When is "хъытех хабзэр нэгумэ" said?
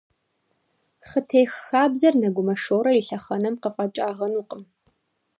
1.09-2.55